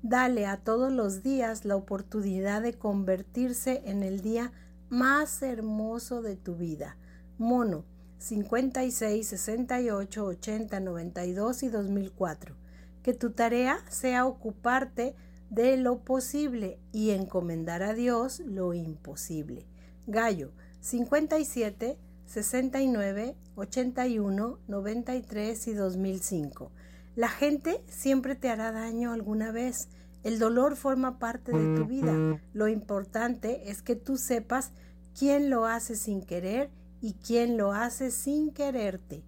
[0.03, 4.53] Dale a todos los días la oportunidad de convertirse en el día
[4.89, 6.97] más hermoso de tu vida.
[7.39, 7.85] Mono
[8.19, 12.57] 56, 68, 80, 92 y 2004.
[13.03, 15.15] Que tu tarea sea ocuparte
[15.51, 19.67] de lo posible y encomendar a Dios lo imposible.
[20.07, 26.73] Gallo 57, 69, 81, 93 y 2005.
[27.15, 29.89] La gente siempre te hará daño alguna vez.
[30.25, 32.41] El dolor forma parte de tu vida.
[32.53, 34.73] Lo importante es que tú sepas
[35.17, 36.71] quién lo hace sin querer
[37.07, 39.23] y quién lo hace sin quererte.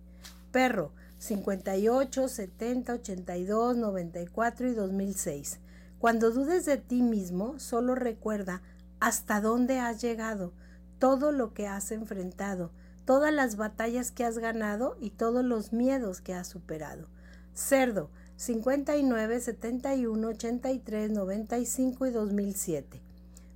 [0.51, 5.61] Perro 58, 70, 82, 94 y 2006.
[5.99, 8.63] Cuando dudes de ti mismo, solo recuerda
[9.01, 10.53] hasta dónde has llegado,
[10.99, 12.71] todo lo que has enfrentado
[13.09, 17.09] todas las batallas que has ganado y todos los miedos que has superado.
[17.55, 23.01] Cerdo 59, 71, 83, 95 y 2007.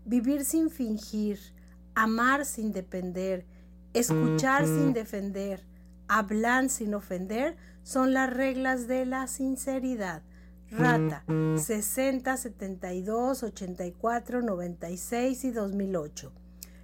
[0.06, 1.38] Vivir sin fingir,
[1.94, 3.44] amar sin depender,
[3.92, 5.64] escuchar sin defender,
[6.08, 10.22] hablar sin ofender son las reglas de la sinceridad.
[10.70, 16.32] Rata 60, 72, 84, 96 y 2008.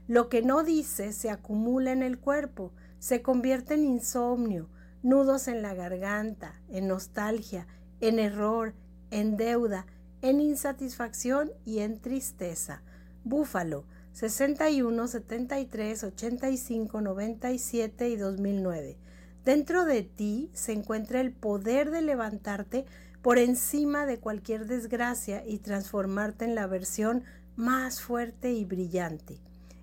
[0.09, 4.69] Lo que no dice se acumula en el cuerpo, se convierte en insomnio,
[5.03, 7.67] nudos en la garganta, en nostalgia,
[8.01, 8.75] en error,
[9.11, 9.87] en deuda,
[10.21, 12.83] en insatisfacción y en tristeza.
[13.25, 18.97] Búfalo 61, 73, 85, 97 y 2009.
[19.45, 22.85] Dentro de ti se encuentra el poder de levantarte
[23.23, 27.25] por encima de cualquier desgracia y transformarte en la versión
[27.57, 29.39] más fuerte y brillante.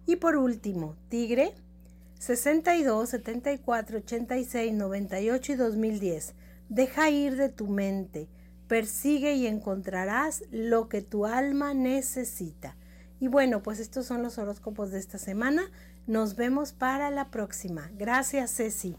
[0.05, 1.53] Y por último, Tigre
[2.19, 6.34] 62, 74, 86, 98 y 2010.
[6.69, 8.30] Deja ir de tu mente,
[8.67, 12.76] persigue y encontrarás lo que tu alma necesita.
[13.20, 15.63] Y bueno, pues estos son los horóscopos de esta semana.
[16.07, 17.89] Nos vemos para la próxima.
[17.93, 18.95] Gracias, Ceci.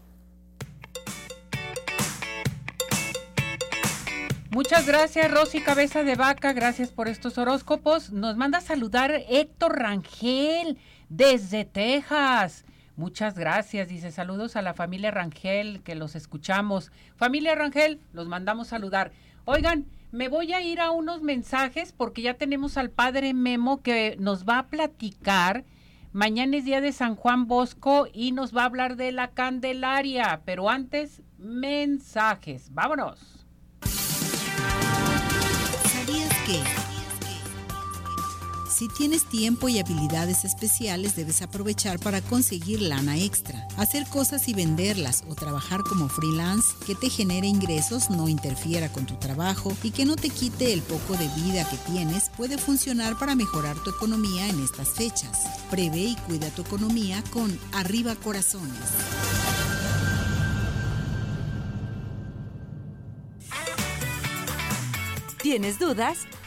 [4.49, 6.51] Muchas gracias, Rosy Cabeza de Vaca.
[6.51, 8.11] Gracias por estos horóscopos.
[8.11, 12.65] Nos manda a saludar Héctor Rangel desde Texas.
[12.95, 13.87] Muchas gracias.
[13.87, 16.91] Dice saludos a la familia Rangel que los escuchamos.
[17.15, 19.11] Familia Rangel, los mandamos saludar.
[19.45, 24.15] Oigan, Me voy a ir a unos mensajes porque ya tenemos al padre Memo que
[24.19, 25.65] nos va a platicar.
[26.13, 30.41] Mañana es día de San Juan Bosco y nos va a hablar de la Candelaria.
[30.45, 32.73] Pero antes, mensajes.
[32.73, 33.45] Vámonos.
[35.83, 36.86] ¿Sabías?
[38.77, 43.67] Si tienes tiempo y habilidades especiales, debes aprovechar para conseguir lana extra.
[43.75, 49.07] Hacer cosas y venderlas o trabajar como freelance que te genere ingresos, no interfiera con
[49.07, 53.17] tu trabajo y que no te quite el poco de vida que tienes, puede funcionar
[53.17, 55.39] para mejorar tu economía en estas fechas.
[55.71, 58.77] Prevé y cuida tu economía con Arriba Corazones.
[65.41, 66.27] ¿Tienes dudas?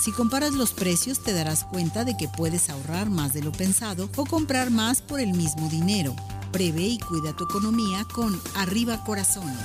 [0.00, 4.08] Si comparas los precios te darás cuenta de que puedes ahorrar más de lo pensado
[4.16, 6.16] o comprar más por el mismo dinero.
[6.52, 9.58] Prevé y cuida tu economía con Arriba Corazones.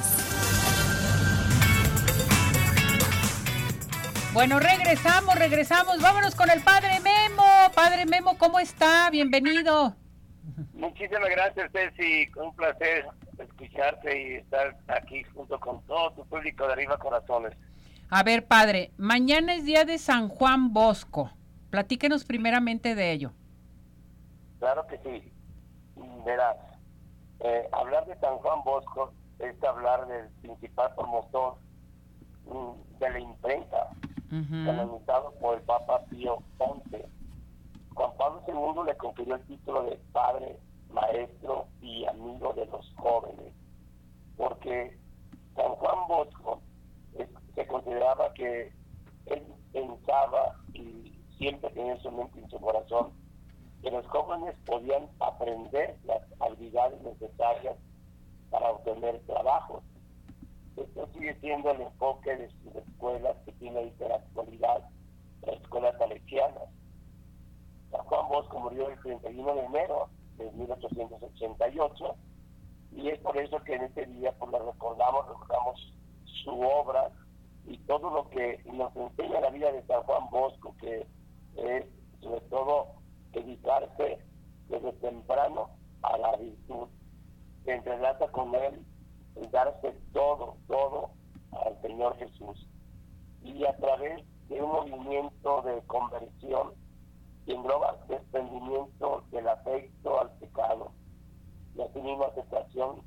[4.33, 6.01] Bueno, regresamos, regresamos.
[6.01, 7.45] Vámonos con el Padre Memo.
[7.73, 9.09] Padre Memo, ¿cómo está?
[9.09, 9.95] Bienvenido.
[10.73, 12.29] Muchísimas gracias, Ceci.
[12.36, 13.05] Un placer
[13.39, 17.53] escucharte y estar aquí junto con todo tu público de Arriba Corazones.
[18.09, 21.31] A ver, padre, mañana es día de San Juan Bosco.
[21.71, 23.31] Platíquenos primeramente de ello.
[24.59, 25.31] Claro que sí.
[26.23, 26.57] Verás,
[27.39, 31.55] eh, hablar de San Juan Bosco es hablar del principal promotor
[32.45, 33.89] mm, de la imprenta,
[34.29, 37.03] canonizado por el Papa Pío XI.
[37.93, 40.57] Juan Pablo II le confirió el título de padre,
[40.91, 43.53] maestro y amigo de los jóvenes,
[44.37, 44.97] porque
[45.55, 46.61] San Juan Bosco
[47.55, 48.71] se consideraba que
[49.25, 53.11] él pensaba y siempre tenía en su mente en su corazón
[53.81, 57.75] que los jóvenes podían aprender las habilidades necesarias
[58.49, 59.83] para obtener trabajos.
[60.75, 64.89] Esto sigue siendo el enfoque de sus escuelas que tiene ahí la actualidad,
[65.43, 66.69] las escuelas salesianas.
[67.91, 72.15] San Juan Bosco murió el 31 de enero de 1888
[72.91, 75.93] y es por eso que en este día pues, lo recordamos, recordamos
[76.43, 77.11] su obra,
[77.68, 81.07] y todo lo que nos enseña la vida de San Juan Bosco, que
[81.55, 81.86] es
[82.22, 82.88] sobre todo
[83.32, 84.20] dedicarse
[84.70, 85.70] desde temprano
[86.03, 86.88] a la virtud,
[87.63, 88.86] se entrelaza con él
[89.36, 91.09] en darse todo, todo
[91.51, 92.68] al Señor Jesús.
[93.41, 96.74] Y a través de un movimiento de conversión
[97.45, 100.91] que engloba desprendimiento del afecto al pecado
[101.76, 103.01] y así mismo aceptación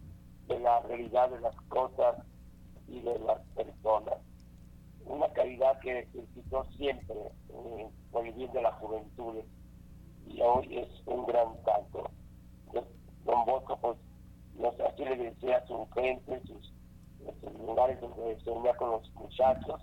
[0.47, 2.17] de la realidad de las cosas
[2.87, 4.19] y de las personas
[5.09, 7.17] una caridad que ejercitó siempre
[7.51, 9.37] eh, por el bien de la juventud
[10.27, 12.11] y hoy es un gran canto.
[13.25, 13.97] Don Bosco, pues,
[14.55, 16.73] no sé, así le decía a su gente, sus,
[17.41, 19.83] sus lugares donde se unía con los muchachos,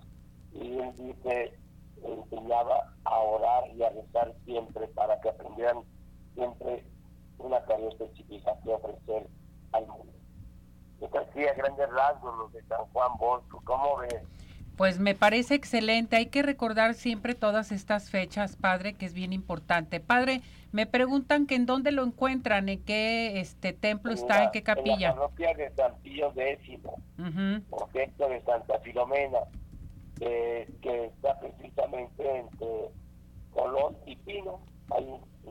[0.52, 1.58] y él dice,
[2.02, 5.78] enseñaba a orar y a rezar siempre para que aprendieran
[6.34, 6.84] siempre
[7.38, 9.28] una tarea específica que ofrecer
[9.72, 10.12] al mundo.
[11.00, 14.22] Esto hacía grandes rasgos de San Juan Bosco, ¿cómo ves?
[14.76, 16.16] Pues me parece excelente.
[16.16, 20.00] Hay que recordar siempre todas estas fechas, padre, que es bien importante.
[20.00, 24.62] Padre, me preguntan que en dónde lo encuentran, en qué este templo está, en qué
[24.62, 25.10] capilla.
[25.10, 29.38] En la parroquia de San Pío X, uh de Santa Filomena,
[30.18, 32.90] que está precisamente entre
[33.52, 34.60] Colón y Pino.
[34.90, 35.08] Ahí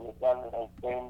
[0.09, 0.39] están
[0.83, 1.09] en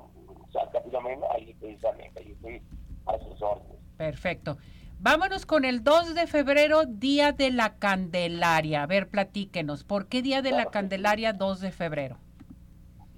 [0.53, 2.61] Santa Filomena, ahí precisamente, ahí estoy
[3.07, 3.77] a sus órdenes.
[3.97, 4.57] Perfecto.
[4.99, 8.83] Vámonos con el 2 de febrero, Día de la Candelaria.
[8.83, 12.17] A ver, platíquenos, ¿por qué Día de la Candelaria 2 de febrero?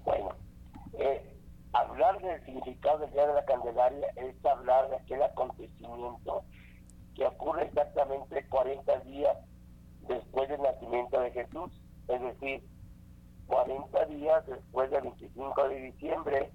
[0.04, 0.30] Bueno,
[1.00, 1.34] eh,
[1.72, 6.44] hablar del significado del Día de la Candelaria es hablar de aquel acontecimiento
[7.16, 9.38] que ocurre exactamente 40 días
[10.08, 11.72] después del nacimiento de Jesús,
[12.08, 12.64] es decir,
[13.48, 16.52] 40 días después del 25 de diciembre,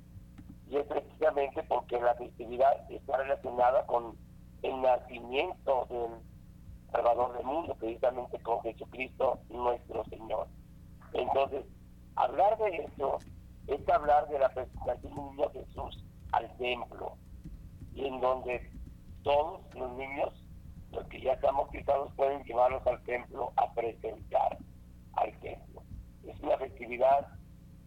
[0.69, 4.17] y es precisamente porque la festividad está relacionada con
[4.63, 6.21] el nacimiento del
[6.91, 10.47] Salvador del mundo, precisamente con Jesucristo nuestro Señor.
[11.13, 11.65] Entonces,
[12.17, 13.19] hablar de eso
[13.67, 17.17] es hablar de la presentación del niño Jesús al templo,
[17.95, 18.71] y en donde
[19.23, 20.45] todos los niños,
[20.91, 24.59] los que ya están bautizados, pueden llevarlos al templo a presentar
[25.15, 25.83] al templo.
[26.27, 27.29] es una festividad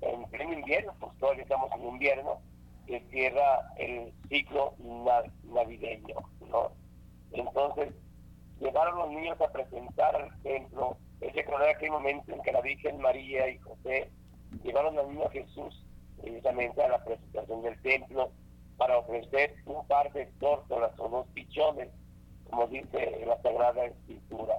[0.02, 2.40] en pleno invierno, pues todavía estamos en invierno,
[2.86, 4.76] que cierra el ciclo
[5.44, 6.16] navideño,
[6.50, 6.72] ¿no?
[7.32, 7.94] Entonces,
[8.60, 13.00] llevaron los niños a presentar al templo, es recordar aquel momento en que la Virgen
[13.00, 14.10] María y José
[14.64, 15.86] llevaron al niño Jesús
[16.22, 18.32] precisamente a la presentación del templo
[18.78, 21.90] para ofrecer un par de tórtolas o dos pichones,
[22.50, 24.56] como dice la Sagrada Escritura.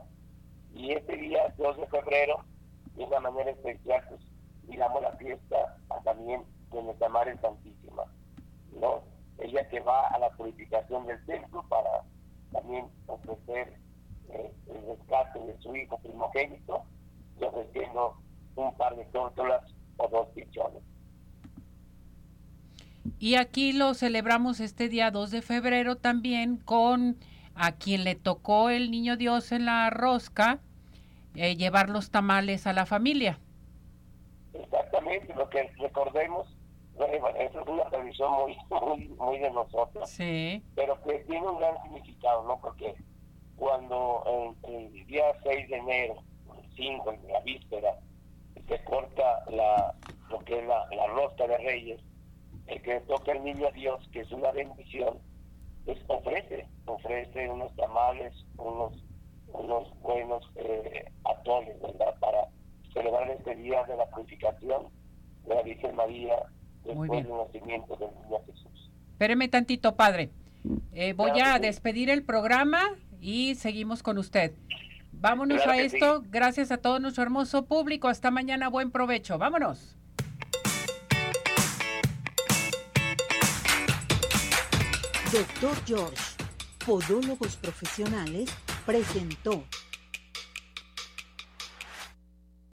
[0.74, 2.44] Y este día, 2 de febrero,
[2.94, 4.20] de una manera especial, pues
[4.68, 8.04] digamos la fiesta también de nuestra Madre Santísima,
[8.80, 9.02] ¿no?
[9.46, 12.02] Ella que va a la purificación del templo para
[12.52, 13.74] también ofrecer
[14.30, 16.82] eh, el rescate de su hijo primogénito
[17.40, 18.16] y ofreciendo
[18.56, 19.62] un par de tórtolas
[19.98, 20.82] o dos pichones.
[23.18, 27.16] Y aquí lo celebramos este día 2 de febrero también con
[27.54, 30.58] a quien le tocó el niño Dios en la rosca,
[31.36, 33.38] eh, llevar los tamales a la familia.
[34.52, 36.55] Exactamente, lo que recordemos,
[36.96, 40.62] bueno, eso es una tradición muy, muy, muy de nosotros, sí.
[40.74, 42.58] pero que tiene un gran significado, ¿no?
[42.60, 42.94] Porque
[43.56, 46.16] cuando el, día 6 de enero,
[46.58, 47.98] el 5, en la víspera,
[48.68, 49.94] se corta la,
[50.30, 52.00] lo que es la, la rosca de reyes,
[52.66, 55.18] el que toca el niño a Dios, que es una bendición,
[55.84, 58.92] pues ofrece, ofrece unos tamales, unos,
[59.52, 62.14] unos buenos eh, atoles, ¿verdad?
[62.18, 62.48] Para
[62.92, 64.88] celebrar este día de la purificación
[65.44, 66.36] de la Virgen María
[66.94, 68.90] nacimiento del niño Jesús.
[69.12, 70.30] Espéreme tantito, padre.
[70.92, 72.82] Eh, voy a despedir el programa
[73.20, 74.52] y seguimos con usted.
[75.12, 76.22] Vámonos a esto.
[76.30, 78.08] Gracias a todo nuestro hermoso público.
[78.08, 78.68] Hasta mañana.
[78.68, 79.38] Buen provecho.
[79.38, 79.96] Vámonos.
[85.32, 86.22] Doctor George,
[86.86, 88.48] Podólogos Profesionales,
[88.86, 89.64] presentó